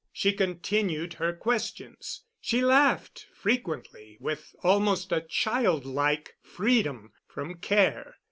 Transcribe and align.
She 0.11 0.33
continued 0.33 1.13
her 1.21 1.31
questions; 1.31 2.23
she 2.39 2.63
laughed 2.65 3.27
frequently, 3.35 4.17
with 4.19 4.55
almost 4.63 5.11
a 5.11 5.21
childlike 5.21 6.33
freedom 6.41 7.11
from 7.27 7.57
care. 7.59 8.15